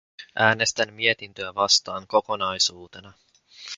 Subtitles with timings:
[0.35, 3.13] Äänestän mietintöä vastaan kokonaisuutena.